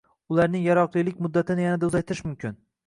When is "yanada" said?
1.69-1.93